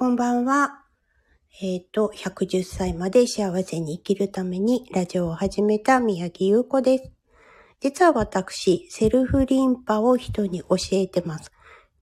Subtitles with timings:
[0.00, 0.80] こんばんは。
[1.60, 7.10] えっ、と、110歳まで幸せに生きるためにラジオを始めた宮城優子です。
[7.80, 11.52] 実は私、セルフリンパを人に教えてます。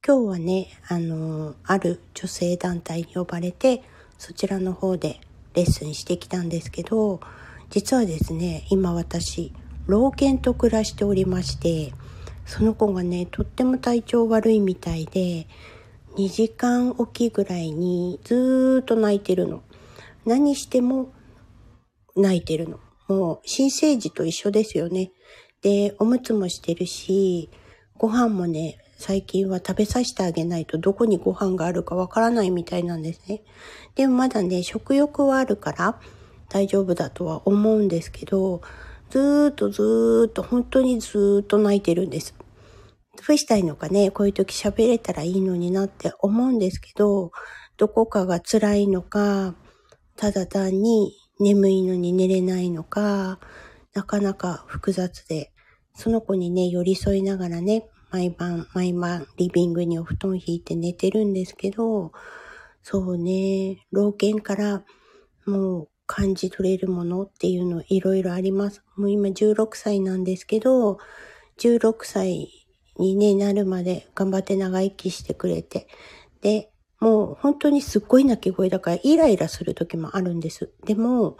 [0.06, 3.82] 今日はね、あのーある女性団体に呼ばれて、
[4.16, 5.18] そちらの方で
[5.54, 7.18] レッスンしてきたんですけど、
[7.68, 9.52] 実はですね、今私、
[9.88, 11.92] 老犬と暮らしておりまして、
[12.46, 15.48] その子がね、とっても体調悪いみたいで、
[16.16, 19.62] 2時間おきぐらいにずーっと泣いてるの。
[20.24, 21.12] 何しても
[22.16, 22.80] 泣いてるの。
[23.08, 25.12] もう新生児と一緒ですよね。
[25.62, 27.50] で、おむつもしてるし、
[27.96, 33.42] ご飯もね、最近は食べさせてあげないとどこにご飯があるかわからないみたいなんですね。
[33.94, 36.00] でもまだね、食欲はあるから
[36.48, 38.60] 大丈夫だとは思うんですけど、
[39.10, 42.34] ずーっとずーっと本当にずーっと泣いてるんです。
[43.26, 47.32] どうしたいのかね、こういう時喋れたらいいのになって思うんですけど、
[47.76, 49.56] どこかが辛いのか、
[50.16, 53.40] ただ単に眠いのに寝れないのか、
[53.92, 55.52] なかなか複雑で、
[55.94, 62.12] その子にね、寄り添いながらね、毎晩、毎晩、リビングにお布団引いて寝てるんですけど、
[62.82, 64.84] そうね、老犬から
[65.44, 68.82] もう感じ取れるものっていうのいろいろあります。
[68.96, 70.98] もう今16歳なんですけど、
[71.58, 72.67] 16歳
[72.98, 75.86] に、なるまで頑張って長生きしてくれて、
[76.40, 80.70] で、もう本当にすっごい泣き声だからイライラする時もあるんです。
[80.84, 81.36] でも、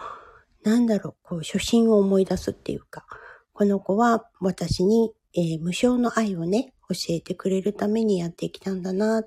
[0.62, 3.06] なんだろう、こう初心を思い出すっていうか、
[3.52, 9.24] この子は私に、えー無償の愛をね、教えてくれるためにやってきたんだな。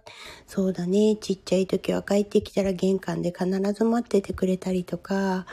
[0.48, 5.46] そうだね、ちっちゃい時は帰ってきたら玄関で必ず待っててくれたりとか、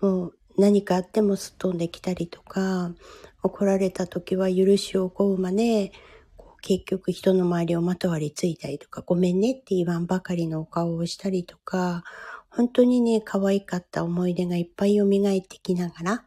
[0.00, 2.92] もう何かあってもすっ飛んできたりとか、
[3.42, 6.13] 怒られた時は許しを請うまで、こう
[6.66, 12.04] 結局人の周りをまとわりついたりとか、ごめんねって言わんばかりのお顔をしたりとか、
[12.48, 15.10] 本当にね、可愛かった思い出がいっぱい蘇っ
[15.46, 16.24] てきながら、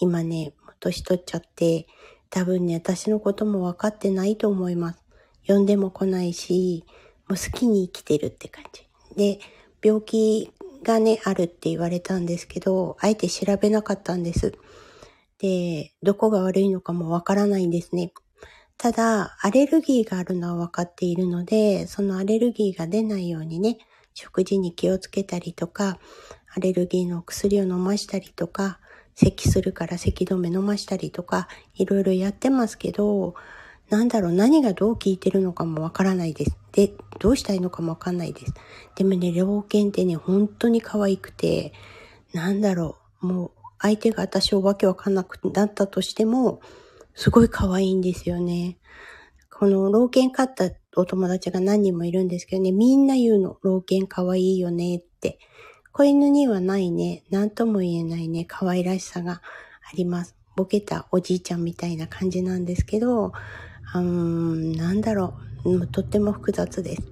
[0.00, 1.86] 今ね、年取っちゃって、
[2.30, 5.04] 多分ね、私のことも分かってないと思います。
[5.46, 6.86] 呼んでも来ないし、
[7.28, 8.88] もう好きに生きてるって感じ。
[9.16, 9.38] で、
[9.82, 10.50] 病気
[10.82, 14.54] がね、あるって言われたんですけど、あえて調べなかったんです。
[15.40, 18.14] で、どこが悪いのかもわからないんですね。
[18.76, 23.78] ただ、アレルギーがあるのは分かっているので、そのアレルギーが出ないようにね、
[24.14, 25.98] 食事に気をつけたりとか、
[26.54, 28.78] アレルギーの薬を飲ましたりとか、
[29.14, 33.34] 咳するから咳止め飲ましたりとか、いろいろやってますけど、
[33.90, 36.56] なんだろう、何がどう効いてるのかもわからないです。
[36.72, 38.54] で、どうしたいのかもわかんないです。
[38.96, 41.72] でもね、老犬ってね、本当に可愛くて、
[42.32, 46.60] なんだろう、もう相手が私をわけわかんなくなったとしても、
[47.14, 48.78] すごい可愛いんですよね。
[49.50, 55.38] この老犬飼ったお友達が何人もいるんですけどね、みんな言うの、老犬可愛いよねって。
[55.92, 59.40] 子犬にはないね、何とも言えないね、可愛らしさがあ
[59.96, 60.34] ります。
[60.56, 67.02] ボケたおじいちゃんみたいな感じなんですけど、うーん、なんだろう、とっても複雑です。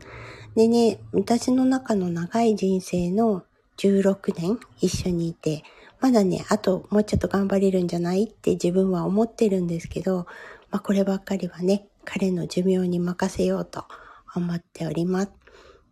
[0.57, 3.45] でね、私の中の長い人生の
[3.79, 5.63] 16年一緒にいて、
[6.03, 10.27] まだね、あともうちょっと頑張れるんじゃないって自分は思ってるんですけど、
[10.73, 13.85] まあこればっかりはね、彼の寿命に任せようと
[14.35, 15.31] 思っております。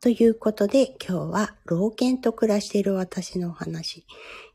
[0.01, 4.05] ということで今日は老犬と暮らしている私のお話。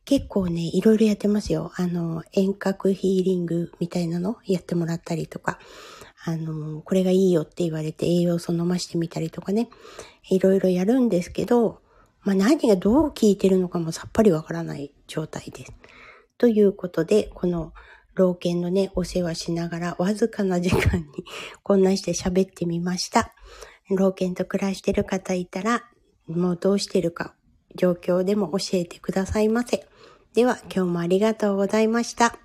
[0.04, 1.72] 結構ね、いろいろやってますよ。
[1.78, 5.58] あの、遠隔ヒーリングみたいなのやってもらったりとか、
[6.26, 9.70] あの、これがいいよって言われて栄養素飲ましてみたりとかね、
[10.30, 11.80] いろいろやるんですけど、
[12.26, 15.74] まあ何がどう効いてるのかもさっぱりわからない状態です。
[16.38, 17.72] ということで、この
[18.16, 21.06] 老犬のね、お世話しながらわずかな時間に
[21.64, 23.34] こんなして喋ってみました。
[23.90, 25.84] 老犬と暮らしてる方いたら、
[26.28, 27.36] もうどうしてるか、
[27.76, 29.88] 状況でも教えてくださいませ。
[30.34, 32.45] では、今日もありがとうございました。